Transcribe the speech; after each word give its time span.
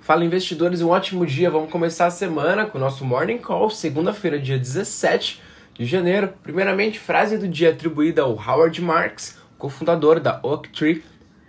Fala 0.00 0.24
investidores, 0.24 0.80
um 0.80 0.88
ótimo 0.88 1.26
dia. 1.26 1.50
Vamos 1.50 1.70
começar 1.70 2.06
a 2.06 2.10
semana 2.10 2.64
com 2.64 2.78
o 2.78 2.80
nosso 2.80 3.04
Morning 3.04 3.36
Call, 3.36 3.68
segunda-feira, 3.68 4.38
dia 4.38 4.58
17 4.58 5.42
de 5.74 5.84
janeiro. 5.84 6.32
Primeiramente, 6.42 6.98
frase 6.98 7.36
do 7.36 7.46
dia 7.46 7.68
atribuída 7.68 8.22
ao 8.22 8.30
Howard 8.30 8.80
Marks, 8.80 9.36
cofundador 9.58 10.18
da 10.18 10.40
Oaktree 10.42 11.04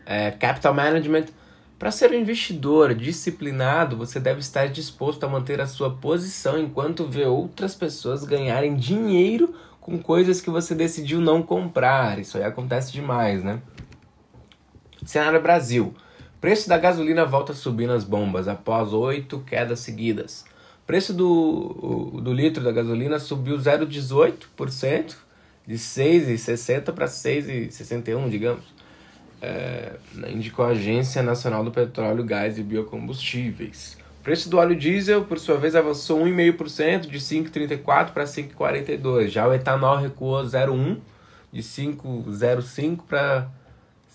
é, 0.05 0.31
Capital 0.31 0.73
Management. 0.73 1.27
Para 1.79 1.91
ser 1.91 2.11
um 2.11 2.15
investidor 2.15 2.93
disciplinado, 2.93 3.95
você 3.95 4.19
deve 4.19 4.41
estar 4.41 4.67
disposto 4.67 5.23
a 5.23 5.29
manter 5.29 5.61
a 5.61 5.65
sua 5.65 5.89
posição 5.89 6.59
enquanto 6.59 7.07
vê 7.07 7.23
outras 7.23 7.73
pessoas 7.73 8.25
ganharem 8.25 8.75
dinheiro 8.75 9.55
com 9.79 9.97
coisas 9.97 10.41
que 10.41 10.49
você 10.49 10.75
decidiu 10.75 11.21
não 11.21 11.41
comprar. 11.41 12.19
Isso 12.19 12.37
aí 12.37 12.43
acontece 12.43 12.91
demais, 12.91 13.41
né? 13.45 13.61
Cenário 15.05 15.41
Brasil. 15.41 15.95
Preço 16.41 16.67
da 16.67 16.75
gasolina 16.75 17.23
volta 17.23 17.51
a 17.51 17.55
subir 17.55 17.85
nas 17.85 18.03
bombas 18.03 18.47
após 18.47 18.93
oito 18.93 19.41
quedas 19.41 19.81
seguidas. 19.81 20.43
Preço 20.87 21.13
do, 21.13 22.19
do 22.19 22.33
litro 22.33 22.63
da 22.63 22.71
gasolina 22.71 23.19
subiu 23.19 23.57
0,18%, 23.57 25.15
de 25.67 25.75
6,60 25.75 26.91
para 26.93 27.05
6,61, 27.05 28.27
digamos. 28.27 28.63
É, 29.39 29.93
indicou 30.29 30.65
a 30.65 30.69
Agência 30.69 31.21
Nacional 31.21 31.63
do 31.63 31.69
Petróleo, 31.69 32.23
Gás 32.23 32.57
e 32.57 32.63
Biocombustíveis. 32.63 33.95
O 34.19 34.23
preço 34.23 34.49
do 34.49 34.57
óleo 34.57 34.75
diesel, 34.75 35.23
por 35.25 35.37
sua 35.37 35.57
vez, 35.57 35.75
avançou 35.75 36.19
1,5%, 36.25 37.01
de 37.01 37.19
5,34 37.19 38.13
para 38.13 38.23
5,42. 38.23 39.27
Já 39.27 39.47
o 39.47 39.53
etanol 39.53 39.97
recuou 39.97 40.43
0,1, 40.43 40.97
de 41.53 41.61
5,05 41.61 43.01
para 43.07 43.47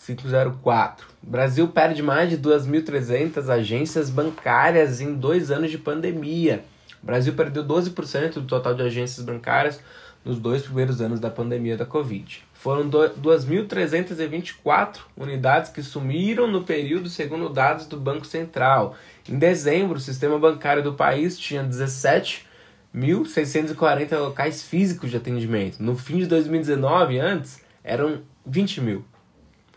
504. 0.06 1.06
O 1.23 1.30
Brasil 1.30 1.69
perde 1.69 2.02
mais 2.02 2.30
de 2.30 2.38
2.300 2.38 3.48
agências 3.48 4.09
bancárias 4.09 5.01
em 5.01 5.15
dois 5.15 5.51
anos 5.51 5.70
de 5.70 5.77
pandemia. 5.79 6.65
O 7.02 7.06
Brasil 7.06 7.34
perdeu 7.34 7.65
12% 7.65 8.35
do 8.35 8.43
total 8.43 8.74
de 8.74 8.82
agências 8.82 9.24
bancárias 9.24 9.80
nos 10.24 10.38
dois 10.38 10.63
primeiros 10.63 11.01
anos 11.01 11.18
da 11.21 11.30
pandemia 11.30 11.76
da 11.76 11.87
Covid. 11.87 12.45
Foram 12.52 12.90
2.324 12.90 14.98
unidades 15.16 15.71
que 15.71 15.80
sumiram 15.82 16.46
no 16.48 16.65
período, 16.65 17.09
segundo 17.09 17.48
dados 17.48 17.87
do 17.87 17.96
Banco 17.96 18.26
Central. 18.26 18.96
Em 19.29 19.38
dezembro, 19.38 19.98
o 19.98 20.01
sistema 20.01 20.37
bancário 20.37 20.82
do 20.82 20.95
país 20.95 21.38
tinha 21.38 21.63
17.640 21.63 24.18
locais 24.18 24.65
físicos 24.65 25.10
de 25.10 25.16
atendimento. 25.16 25.80
No 25.80 25.96
fim 25.96 26.18
de 26.18 26.26
2019, 26.26 27.20
antes, 27.20 27.65
eram 27.85 28.23
20 28.45 28.80
mil. 28.80 29.04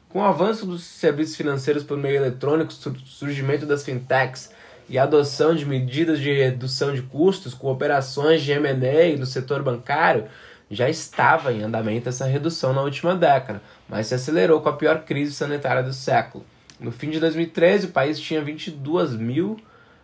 Com 0.10 0.20
o 0.20 0.24
avanço 0.24 0.66
dos 0.66 0.84
serviços 0.84 1.36
financeiros 1.36 1.84
por 1.84 1.96
meio 1.96 2.16
eletrônico, 2.16 2.74
surgimento 2.74 3.68
das 3.68 3.84
fintechs 3.86 4.52
e 4.90 4.98
a 4.98 5.04
adoção 5.04 5.54
de 5.54 5.68
medidas 5.68 6.20
de 6.20 6.34
redução 6.34 6.96
de 6.96 7.04
custos 7.04 7.54
com 7.54 7.72
operações 7.72 8.42
de 8.42 8.52
M&A 8.52 9.16
no 9.20 9.26
setor 9.28 9.62
bancário, 9.62 10.26
já 10.72 10.90
estava 10.90 11.54
em 11.54 11.62
andamento 11.62 12.10
essa 12.10 12.26
redução 12.26 12.74
na 12.74 12.82
última 12.82 13.16
década, 13.16 13.62
mas 13.88 14.08
se 14.08 14.16
acelerou 14.16 14.62
com 14.62 14.70
a 14.70 14.74
pior 14.74 15.04
crise 15.04 15.32
sanitária 15.32 15.84
do 15.84 15.94
século. 15.94 16.44
No 16.80 16.92
fim 16.92 17.12
de 17.12 17.20
2013, 17.20 17.88
o 17.88 17.92
país 17.92 18.20
tinha 18.20 18.42
22 18.42 19.16
mil, 19.16 19.60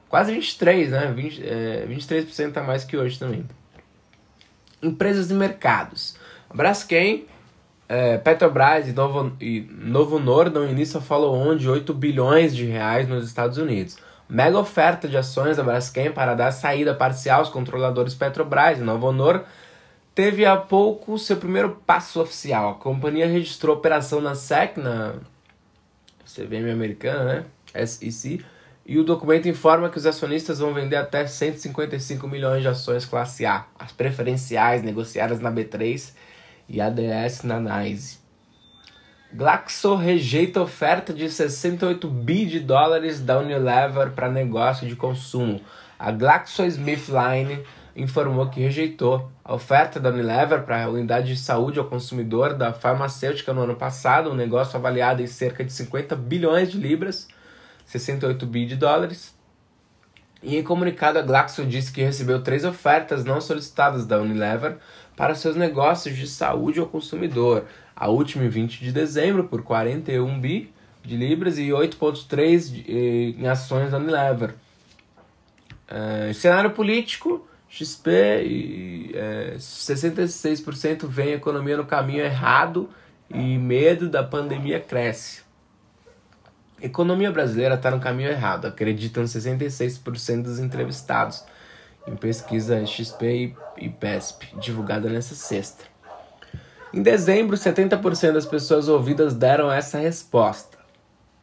quase 0.07 0.31
23, 0.31 0.91
né? 0.91 1.13
20, 1.15 1.43
é, 1.43 1.87
23% 1.89 2.57
a 2.57 2.63
mais 2.63 2.83
que 2.83 2.95
hoje 2.95 3.17
também. 3.17 3.43
Empresas 4.83 5.31
e 5.31 5.33
mercados. 5.33 6.15
Braskem 6.53 7.25
é, 7.87 8.17
Petrobras 8.17 8.87
e 8.87 8.93
Novo, 8.93 9.35
e 9.39 9.67
Novo 9.71 10.19
Nor 10.19 10.49
dão 10.49 10.67
início 10.67 10.97
a 10.97 11.01
follow-on 11.01 11.55
de 11.55 11.69
8 11.69 11.93
bilhões 11.93 12.55
de 12.55 12.65
reais 12.65 13.07
nos 13.07 13.25
Estados 13.25 13.57
Unidos. 13.57 13.97
Mega 14.27 14.57
oferta 14.57 15.07
de 15.07 15.15
ações 15.15 15.57
da 15.57 15.63
Braskem 15.63 16.11
para 16.11 16.33
dar 16.33 16.51
saída 16.51 16.95
parcial 16.95 17.39
aos 17.39 17.49
controladores 17.49 18.15
Petrobras 18.15 18.79
e 18.79 18.81
Novo 18.81 19.11
Nor 19.11 19.43
teve 20.15 20.45
há 20.45 20.57
pouco 20.57 21.19
seu 21.19 21.37
primeiro 21.37 21.81
passo 21.85 22.21
oficial. 22.21 22.71
A 22.71 22.73
companhia 22.75 23.27
registrou 23.27 23.75
operação 23.75 24.19
na 24.21 24.33
SEC, 24.33 24.77
na 24.77 25.15
CVM 26.25 26.71
americana, 26.71 27.23
né? 27.23 27.85
SEC, 27.85 28.43
e 28.85 28.97
o 28.97 29.03
documento 29.03 29.47
informa 29.47 29.89
que 29.89 29.97
os 29.97 30.05
acionistas 30.05 30.59
vão 30.59 30.73
vender 30.73 30.95
até 30.95 31.27
155 31.27 32.27
milhões 32.27 32.61
de 32.61 32.67
ações 32.67 33.05
classe 33.05 33.45
A, 33.45 33.65
as 33.77 33.91
preferenciais 33.91 34.81
negociadas 34.81 35.39
na 35.39 35.51
B3 35.51 36.13
e 36.67 36.81
ADS 36.81 37.43
na 37.43 37.59
NICE. 37.59 38.19
Glaxo 39.33 39.95
rejeita 39.95 40.61
oferta 40.61 41.13
de 41.13 41.29
68 41.29 42.07
bi 42.07 42.45
de 42.45 42.59
dólares 42.59 43.19
da 43.19 43.37
Unilever 43.37 44.11
para 44.11 44.29
negócio 44.29 44.87
de 44.87 44.95
consumo. 44.95 45.59
A 45.99 46.11
GlaxoSmithKline 46.11 47.61
informou 47.95 48.49
que 48.49 48.61
rejeitou 48.61 49.29
a 49.43 49.53
oferta 49.53 49.99
da 49.99 50.09
Unilever 50.09 50.63
para 50.63 50.85
a 50.85 50.89
unidade 50.89 51.27
de 51.27 51.39
saúde 51.39 51.79
ao 51.79 51.85
consumidor 51.85 52.53
da 52.53 52.73
farmacêutica 52.73 53.53
no 53.53 53.61
ano 53.61 53.75
passado, 53.75 54.29
um 54.29 54.35
negócio 54.35 54.77
avaliado 54.77 55.21
em 55.21 55.27
cerca 55.27 55.63
de 55.63 55.71
50 55.71 56.15
bilhões 56.15 56.71
de 56.71 56.77
libras, 56.77 57.27
68 57.85 58.45
bi 58.45 58.65
de 58.65 58.75
dólares. 58.75 59.33
E 60.41 60.57
em 60.57 60.63
comunicado, 60.63 61.17
a 61.17 61.21
Glaxo 61.21 61.65
disse 61.65 61.91
que 61.91 62.03
recebeu 62.03 62.41
três 62.41 62.63
ofertas 62.63 63.25
não 63.25 63.41
solicitadas 63.41 64.05
da 64.05 64.19
Unilever 64.19 64.77
para 65.15 65.35
seus 65.35 65.55
negócios 65.55 66.15
de 66.15 66.27
saúde 66.27 66.79
ao 66.79 66.87
consumidor. 66.87 67.65
A 67.95 68.09
última 68.09 68.43
em 68.43 68.49
20 68.49 68.79
de 68.79 68.91
dezembro 68.91 69.45
por 69.45 69.63
41 69.63 70.39
bi 70.39 70.73
de 71.03 71.15
libras 71.15 71.57
e 71.57 71.67
8,3 71.67 72.83
eh, 72.87 73.41
em 73.41 73.47
ações 73.47 73.91
da 73.91 73.97
Unilever. 73.97 74.55
Uh, 75.87 76.33
cenário 76.33 76.71
político, 76.71 77.47
XP 77.69 78.09
e 78.43 79.11
é, 79.13 79.55
66% 79.57 81.07
vem 81.07 81.33
a 81.33 81.35
economia 81.35 81.77
no 81.77 81.85
caminho 81.85 82.23
errado 82.23 82.89
e 83.29 83.57
medo 83.57 84.09
da 84.09 84.23
pandemia 84.23 84.79
cresce. 84.79 85.43
Economia 86.81 87.31
brasileira 87.31 87.75
está 87.75 87.91
no 87.91 87.99
caminho 87.99 88.29
errado, 88.29 88.65
acreditam 88.65 89.23
66% 89.23 90.43
dos 90.43 90.59
entrevistados 90.59 91.43
em 92.07 92.15
pesquisa 92.15 92.85
XP 92.85 93.55
e 93.77 93.89
PESP, 93.89 94.47
divulgada 94.59 95.09
nessa 95.09 95.35
sexta. 95.35 95.83
Em 96.93 97.01
dezembro, 97.01 97.57
70% 97.57 98.31
das 98.31 98.45
pessoas 98.45 98.87
ouvidas 98.87 99.33
deram 99.33 99.71
essa 99.71 99.97
resposta. 99.97 100.77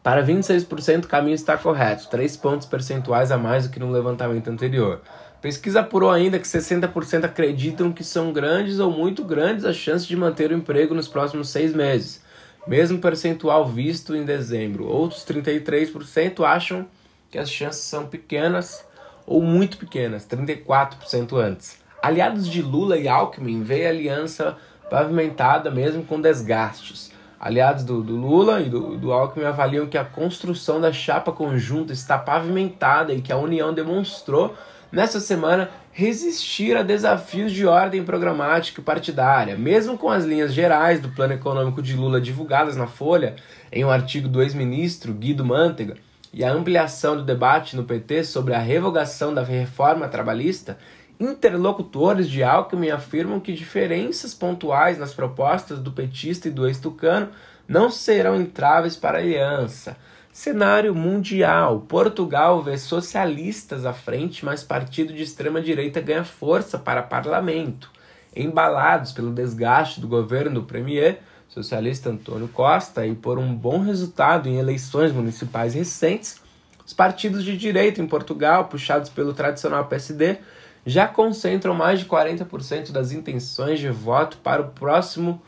Para 0.03 0.25
26%, 0.25 1.05
o 1.05 1.09
caminho 1.09 1.35
está 1.35 1.57
correto, 1.57 2.09
3 2.09 2.37
pontos 2.39 2.67
percentuais 2.67 3.31
a 3.31 3.39
mais 3.39 3.67
do 3.67 3.73
que 3.73 3.79
no 3.79 3.91
levantamento 3.91 4.49
anterior. 4.49 5.01
Pesquisa 5.41 5.81
apurou 5.81 6.11
ainda 6.11 6.39
que 6.39 6.47
60% 6.47 7.25
acreditam 7.25 7.93
que 7.93 8.05
são 8.05 8.33
grandes 8.33 8.79
ou 8.79 8.91
muito 8.91 9.25
grandes 9.25 9.65
as 9.65 9.77
chances 9.77 10.07
de 10.07 10.17
manter 10.17 10.51
o 10.51 10.55
emprego 10.55 10.95
nos 10.95 11.09
próximos 11.09 11.51
seis 11.51 11.75
meses, 11.75 12.23
mesmo 12.67 12.99
percentual 12.99 13.67
visto 13.67 14.15
em 14.15 14.25
dezembro. 14.25 14.87
Outros 14.87 15.25
33% 15.25 16.45
acham 16.45 16.87
que 17.31 17.39
as 17.39 17.51
chances 17.51 17.83
são 17.83 18.07
pequenas 18.07 18.85
ou 19.33 19.41
muito 19.41 19.79
pequenas, 19.79 20.27
34% 20.27 21.37
antes. 21.39 21.79
Aliados 22.03 22.47
de 22.47 22.61
Lula 22.61 22.99
e 22.99 23.09
Alckmin 23.09 23.63
veem 23.63 23.87
a 23.87 23.89
aliança 23.89 24.57
pavimentada 24.91 25.71
mesmo 25.71 26.05
com 26.05 26.21
desgastes. 26.21 27.11
Aliados 27.41 27.83
do, 27.83 28.03
do 28.03 28.15
Lula 28.15 28.61
e 28.61 28.69
do, 28.69 28.99
do 28.99 29.11
Alckmin 29.11 29.47
avaliam 29.47 29.87
que 29.87 29.97
a 29.97 30.05
construção 30.05 30.81
da 30.81 30.93
chapa 30.93 31.33
conjunta 31.33 31.95
está 31.95 32.19
pavimentada 32.19 33.15
e 33.15 33.23
que 33.23 33.33
a 33.33 33.39
União 33.39 33.73
demonstrou 33.73 34.55
nessa 34.93 35.19
semana 35.19 35.71
resistir 35.93 36.77
a 36.77 36.83
desafios 36.83 37.53
de 37.53 37.67
ordem 37.67 38.05
programática 38.05 38.81
e 38.81 38.85
partidária, 38.85 39.57
mesmo 39.57 39.97
com 39.97 40.11
as 40.11 40.25
linhas 40.25 40.53
gerais 40.53 41.01
do 41.01 41.09
plano 41.09 41.33
econômico 41.33 41.81
de 41.81 41.97
Lula 41.97 42.21
divulgadas 42.21 42.77
na 42.77 42.87
Folha, 42.87 43.37
em 43.73 43.83
um 43.83 43.91
artigo 43.91 44.29
do 44.29 44.43
ex-ministro 44.43 45.15
Guido 45.15 45.45
Mantega 45.45 45.97
e 46.33 46.43
a 46.43 46.53
ampliação 46.53 47.17
do 47.17 47.23
debate 47.23 47.77
no 47.77 47.85
PT 47.85 48.25
sobre 48.25 48.55
a 48.55 48.59
revogação 48.59 49.35
da 49.35 49.43
reforma 49.43 50.09
trabalhista, 50.09 50.79
interlocutores 51.21 52.29
de 52.29 52.43
Alckmin 52.43 52.91
afirmam 52.91 53.39
que 53.39 53.53
diferenças 53.53 54.33
pontuais 54.33 54.99
nas 54.99 55.13
propostas 55.13 55.79
do 55.79 55.93
petista 55.93 56.49
e 56.49 56.51
do 56.51 56.67
ex-tucano 56.67 57.29
não 57.69 57.91
serão 57.91 58.41
entraves 58.41 58.97
para 58.97 59.19
a 59.19 59.21
aliança. 59.21 59.97
Cenário 60.33 60.95
mundial: 60.95 61.81
Portugal 61.81 62.63
vê 62.63 62.79
socialistas 62.79 63.85
à 63.85 63.93
frente, 63.93 64.45
mas 64.45 64.65
partido 64.65 65.13
de 65.13 65.23
extrema-direita 65.23 66.01
ganha 66.01 66.25
força 66.25 66.79
para 66.79 67.03
parlamento. 67.03 67.91
Embalados 68.35 69.13
pelo 69.13 69.31
desgaste 69.31 70.01
do 70.01 70.09
governo 70.09 70.61
do 70.61 70.67
premier, 70.67 71.21
socialista 71.53 72.09
Antônio 72.09 72.49
Costa 72.49 73.07
e 73.07 73.15
por 73.15 73.39
um 73.39 73.55
bom 73.55 73.81
resultado 73.81 74.49
em 74.49 74.59
eleições 74.59 75.13
municipais 75.13 75.75
recentes, 75.75 76.41
os 76.85 76.95
partidos 76.95 77.45
de 77.45 77.57
direita 77.57 78.01
em 78.01 78.07
Portugal, 78.07 78.65
puxados 78.65 79.11
pelo 79.11 79.35
tradicional 79.35 79.85
PSD, 79.85 80.39
já 80.85 81.07
concentram 81.07 81.75
mais 81.75 82.01
de 82.01 82.07
40% 82.07 82.91
das 82.91 83.13
intenções 83.13 83.79
de 83.79 83.91
voto 83.91 84.39
para 84.39 84.63
o 84.63 84.71
próximo 84.71 85.43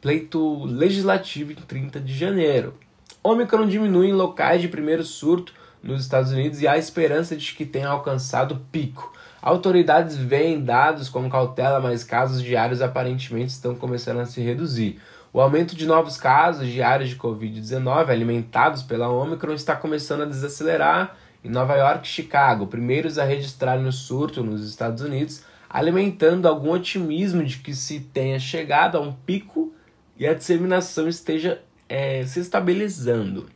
pleito 0.00 0.64
legislativo 0.64 1.52
em 1.52 1.56
30 1.56 2.00
de 2.00 2.14
janeiro. 2.14 2.74
Omicron 3.22 3.66
diminui 3.66 4.08
em 4.08 4.12
locais 4.12 4.62
de 4.62 4.68
primeiro 4.68 5.04
surto 5.04 5.52
nos 5.82 6.00
Estados 6.00 6.32
Unidos 6.32 6.62
e 6.62 6.66
há 6.66 6.78
esperança 6.78 7.36
de 7.36 7.54
que 7.54 7.66
tenha 7.66 7.88
alcançado 7.88 8.62
pico. 8.72 9.12
Autoridades 9.40 10.16
veem 10.16 10.64
dados 10.64 11.08
com 11.08 11.28
cautela, 11.30 11.78
mas 11.78 12.02
casos 12.02 12.42
diários 12.42 12.80
aparentemente 12.80 13.52
estão 13.52 13.74
começando 13.74 14.18
a 14.18 14.26
se 14.26 14.40
reduzir. 14.40 14.98
O 15.36 15.40
aumento 15.42 15.76
de 15.76 15.84
novos 15.84 16.16
casos 16.16 16.66
diários 16.66 17.10
de 17.10 17.16
Covid-19 17.16 18.08
alimentados 18.08 18.82
pela 18.82 19.10
Omicron 19.10 19.52
está 19.52 19.76
começando 19.76 20.22
a 20.22 20.24
desacelerar 20.24 21.14
em 21.44 21.50
Nova 21.50 21.74
York 21.74 22.08
e 22.08 22.10
Chicago, 22.10 22.66
primeiros 22.66 23.18
a 23.18 23.24
registrarem 23.24 23.84
o 23.84 23.92
surto 23.92 24.42
nos 24.42 24.66
Estados 24.66 25.02
Unidos, 25.02 25.42
alimentando 25.68 26.48
algum 26.48 26.70
otimismo 26.70 27.44
de 27.44 27.58
que 27.58 27.74
se 27.74 28.00
tenha 28.00 28.38
chegado 28.38 28.96
a 28.96 29.00
um 29.02 29.12
pico 29.12 29.74
e 30.16 30.26
a 30.26 30.32
disseminação 30.32 31.06
esteja 31.06 31.60
é, 31.86 32.24
se 32.24 32.40
estabilizando. 32.40 33.46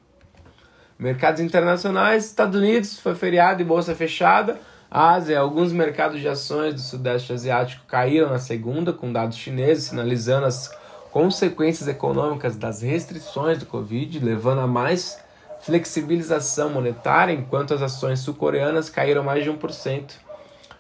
Mercados 0.99 1.41
internacionais, 1.41 2.27
Estados 2.27 2.61
Unidos 2.61 3.01
foi 3.01 3.15
feriado 3.15 3.63
e 3.63 3.65
bolsa 3.65 3.95
fechada. 3.95 4.61
Ásia, 4.91 5.41
alguns 5.41 5.73
mercados 5.73 6.21
de 6.21 6.29
ações 6.29 6.75
do 6.75 6.81
Sudeste 6.81 7.33
Asiático 7.33 7.87
caíram 7.87 8.29
na 8.29 8.39
segunda, 8.39 8.93
com 8.93 9.11
dados 9.11 9.39
chineses 9.39 9.85
sinalizando 9.85 10.45
as 10.45 10.79
consequências 11.11 11.89
econômicas 11.89 12.57
das 12.57 12.83
restrições 12.83 13.59
do 13.59 13.67
Covid, 13.67 14.19
levando 14.21 14.61
a 14.61 14.67
mais 14.67 15.19
flexibilização 15.61 16.71
monetária, 16.71 17.33
enquanto 17.33 17.75
as 17.75 17.83
ações 17.83 18.21
sul-coreanas 18.21 18.89
caíram 18.89 19.23
mais 19.23 19.45
de 19.45 19.51
1% 19.51 20.13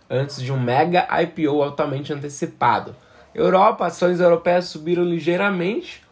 antes 0.09 0.43
de 0.43 0.53
um 0.53 0.59
mega 0.59 1.07
IPO 1.23 1.63
altamente 1.63 2.13
antecipado. 2.13 2.97
Europa, 3.35 3.87
ações 3.87 4.19
europeias 4.19 4.67
subiram 4.67 5.05
ligeiramente 5.05 6.03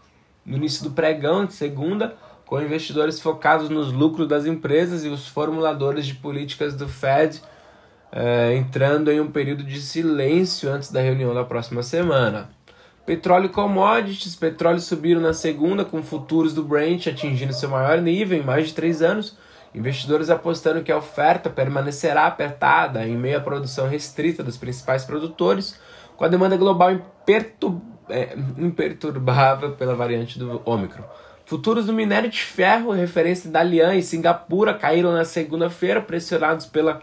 no 0.46 0.56
início 0.56 0.84
do 0.84 0.92
pregão 0.92 1.44
de 1.44 1.52
segunda, 1.52 2.16
com 2.46 2.60
investidores 2.60 3.20
focados 3.20 3.68
nos 3.68 3.92
lucros 3.92 4.28
das 4.28 4.46
empresas 4.46 5.04
e 5.04 5.08
os 5.08 5.26
formuladores 5.26 6.06
de 6.06 6.14
políticas 6.14 6.74
do 6.74 6.88
Fed 6.88 7.42
é, 8.10 8.56
entrando 8.56 9.10
em 9.10 9.20
um 9.20 9.30
período 9.30 9.62
de 9.62 9.80
silêncio 9.80 10.70
antes 10.70 10.90
da 10.90 11.00
reunião 11.00 11.34
da 11.34 11.44
próxima 11.44 11.82
semana. 11.82 12.57
Petróleo 13.08 13.48
commodities, 13.48 14.36
petróleo 14.36 14.80
subiram 14.80 15.18
na 15.18 15.32
segunda 15.32 15.82
com 15.82 16.02
futuros 16.02 16.52
do 16.52 16.62
Brent 16.62 17.06
atingindo 17.06 17.54
seu 17.54 17.70
maior 17.70 18.02
nível 18.02 18.38
em 18.38 18.44
mais 18.44 18.66
de 18.66 18.74
três 18.74 19.00
anos. 19.00 19.34
Investidores 19.74 20.28
apostando 20.28 20.82
que 20.82 20.92
a 20.92 20.98
oferta 20.98 21.48
permanecerá 21.48 22.26
apertada 22.26 23.08
em 23.08 23.16
meio 23.16 23.38
à 23.38 23.40
produção 23.40 23.88
restrita 23.88 24.42
dos 24.42 24.58
principais 24.58 25.06
produtores, 25.06 25.80
com 26.18 26.24
a 26.26 26.28
demanda 26.28 26.54
global 26.58 26.90
é, 28.10 28.36
imperturbável 28.58 29.72
pela 29.72 29.94
variante 29.94 30.38
do 30.38 30.60
Ômicron. 30.66 31.04
Futuros 31.46 31.86
do 31.86 31.94
minério 31.94 32.28
de 32.28 32.42
ferro, 32.42 32.90
referência 32.90 33.50
da 33.50 33.62
Lian 33.62 33.94
e 33.94 34.02
Singapura, 34.02 34.74
caíram 34.74 35.12
na 35.12 35.24
segunda-feira, 35.24 36.02
pressionados 36.02 36.66
pela 36.66 37.00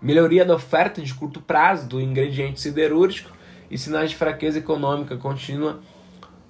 melhoria 0.00 0.44
da 0.44 0.54
oferta 0.54 1.02
de 1.02 1.12
curto 1.12 1.40
prazo 1.40 1.88
do 1.88 2.00
ingrediente 2.00 2.60
siderúrgico 2.60 3.36
e 3.70 3.76
sinais 3.76 4.10
de 4.10 4.16
fraqueza 4.16 4.58
econômica 4.58 5.16
contínua 5.16 5.80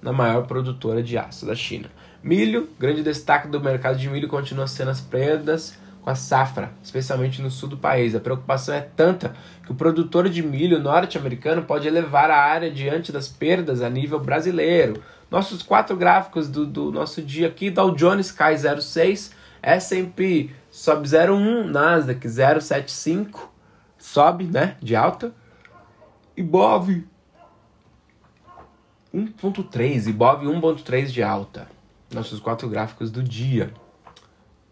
na 0.00 0.12
maior 0.12 0.46
produtora 0.46 1.02
de 1.02 1.18
aço 1.18 1.46
da 1.46 1.54
China. 1.54 1.90
Milho, 2.22 2.68
grande 2.78 3.02
destaque 3.02 3.48
do 3.48 3.60
mercado 3.60 3.98
de 3.98 4.08
milho 4.08 4.28
continua 4.28 4.66
sendo 4.66 4.90
as 4.90 5.00
perdas 5.00 5.78
com 6.02 6.10
a 6.10 6.14
safra, 6.14 6.72
especialmente 6.82 7.42
no 7.42 7.50
sul 7.50 7.68
do 7.68 7.76
país. 7.76 8.14
A 8.14 8.20
preocupação 8.20 8.74
é 8.74 8.80
tanta 8.80 9.34
que 9.64 9.72
o 9.72 9.74
produtor 9.74 10.28
de 10.28 10.42
milho 10.42 10.78
norte-americano 10.78 11.62
pode 11.62 11.86
elevar 11.86 12.30
a 12.30 12.36
área 12.36 12.70
diante 12.70 13.12
das 13.12 13.28
perdas 13.28 13.82
a 13.82 13.90
nível 13.90 14.18
brasileiro. 14.18 15.02
Nossos 15.30 15.62
quatro 15.62 15.96
gráficos 15.96 16.48
do, 16.48 16.64
do 16.66 16.90
nosso 16.90 17.20
dia 17.20 17.48
aqui, 17.48 17.70
Dow 17.70 17.94
Jones 17.94 18.32
cai 18.32 18.54
0,6, 18.54 19.32
S&P 19.62 20.50
sobe 20.70 21.08
0,1, 21.08 21.64
Nasdaq 21.64 22.26
0,75, 22.26 23.48
sobe, 23.98 24.44
né, 24.44 24.76
de 24.80 24.96
alta. 24.96 25.32
Ibov 26.38 27.02
1.3, 29.12 30.06
Ibov 30.06 30.44
1.3 30.44 31.06
de 31.06 31.20
alta. 31.20 31.66
Nossos 32.14 32.38
quatro 32.38 32.68
gráficos 32.68 33.10
do 33.10 33.24
dia. 33.24 33.72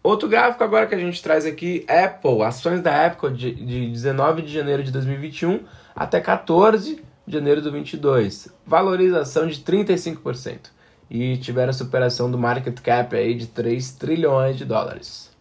Outro 0.01 0.29
gráfico 0.29 0.63
agora 0.63 0.87
que 0.87 0.95
a 0.95 0.97
gente 0.97 1.21
traz 1.21 1.45
aqui, 1.45 1.85
Apple, 1.89 2.41
ações 2.41 2.81
da 2.81 3.05
Apple 3.05 3.33
de, 3.33 3.53
de 3.53 3.91
19 3.91 4.43
de 4.43 4.53
janeiro 4.53 4.81
de 4.81 4.91
2021 4.91 5.65
até 5.93 6.21
14 6.21 7.03
de 7.27 7.33
janeiro 7.33 7.59
de 7.59 7.63
2022. 7.63 8.47
Valorização 8.65 9.45
de 9.45 9.59
35%. 9.59 10.69
E 11.09 11.35
tiveram 11.35 11.73
superação 11.73 12.31
do 12.31 12.37
market 12.37 12.79
cap 12.79 13.13
aí 13.13 13.35
de 13.35 13.47
3 13.47 13.91
trilhões 13.91 14.57
de 14.57 14.63
dólares. 14.63 15.35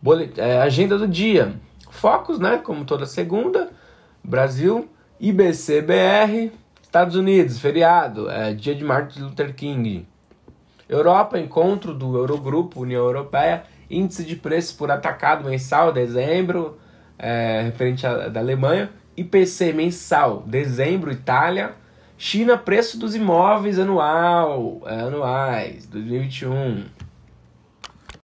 Bolet 0.00 0.40
é, 0.40 0.60
agenda 0.60 0.98
do 0.98 1.06
dia. 1.06 1.54
Focos, 1.88 2.40
né? 2.40 2.58
Como 2.58 2.84
toda 2.84 3.06
segunda. 3.06 3.70
Brasil, 4.24 4.88
IBCBR, 5.22 6.50
Estados 6.82 7.14
Unidos, 7.14 7.60
feriado, 7.60 8.28
é, 8.28 8.52
dia 8.54 8.74
de 8.74 8.82
Martin 8.82 9.20
Luther 9.20 9.54
King. 9.54 10.04
Europa, 10.88 11.38
encontro 11.38 11.94
do 11.94 12.16
Eurogrupo, 12.16 12.80
União 12.80 13.04
Europeia, 13.04 13.62
índice 13.88 14.24
de 14.24 14.34
preço 14.34 14.76
por 14.76 14.90
atacado 14.90 15.48
mensal, 15.48 15.92
dezembro, 15.92 16.76
é, 17.16 17.62
referente 17.62 18.04
à, 18.04 18.26
da 18.26 18.40
Alemanha, 18.40 18.90
IPC 19.16 19.72
mensal, 19.72 20.42
dezembro, 20.44 21.12
Itália, 21.12 21.76
China, 22.18 22.58
preço 22.58 22.98
dos 22.98 23.14
imóveis 23.14 23.78
anual, 23.78 24.82
é, 24.86 25.02
anuais, 25.02 25.86
2021. 25.86 26.82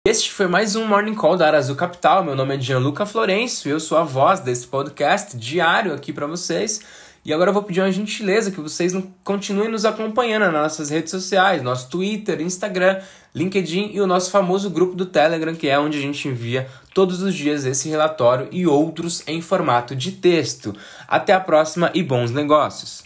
Este 0.07 0.31
foi 0.31 0.45
mais 0.45 0.75
um 0.75 0.85
Morning 0.85 1.15
Call 1.15 1.35
da 1.35 1.47
Arazu 1.47 1.73
Capital. 1.73 2.23
Meu 2.23 2.35
nome 2.35 2.55
é 2.55 2.61
Gianluca 2.61 3.07
Florencio 3.07 3.71
eu 3.71 3.79
sou 3.79 3.97
a 3.97 4.03
voz 4.03 4.39
desse 4.39 4.67
podcast 4.67 5.35
diário 5.35 5.95
aqui 5.95 6.13
para 6.13 6.27
vocês. 6.27 6.79
E 7.25 7.33
agora 7.33 7.49
eu 7.49 7.53
vou 7.55 7.63
pedir 7.63 7.81
uma 7.81 7.91
gentileza 7.91 8.51
que 8.51 8.61
vocês 8.61 8.93
continuem 9.23 9.67
nos 9.67 9.83
acompanhando 9.83 10.43
nas 10.43 10.53
nossas 10.53 10.91
redes 10.91 11.09
sociais, 11.09 11.63
nosso 11.63 11.89
Twitter, 11.89 12.39
Instagram, 12.39 13.01
LinkedIn 13.33 13.93
e 13.95 13.99
o 13.99 14.05
nosso 14.05 14.29
famoso 14.29 14.69
grupo 14.69 14.93
do 14.93 15.07
Telegram, 15.07 15.55
que 15.55 15.67
é 15.67 15.79
onde 15.79 15.97
a 15.97 16.01
gente 16.01 16.27
envia 16.27 16.67
todos 16.93 17.23
os 17.23 17.33
dias 17.33 17.65
esse 17.65 17.89
relatório 17.89 18.47
e 18.51 18.67
outros 18.67 19.23
em 19.25 19.41
formato 19.41 19.95
de 19.95 20.11
texto. 20.11 20.75
Até 21.07 21.33
a 21.33 21.39
próxima 21.39 21.89
e 21.95 22.03
bons 22.03 22.29
negócios! 22.29 23.03